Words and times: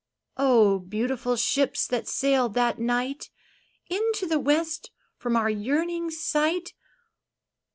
Oh, 0.37 0.79
beautiful 0.79 1.35
ships, 1.35 1.85
that 1.85 2.07
sailed 2.07 2.55
that 2.55 2.79
night 2.79 3.29
Into 3.87 4.25
the 4.25 4.39
west 4.39 4.89
from 5.15 5.35
our 5.35 5.51
yearning 5.51 6.09
sight. 6.09 6.73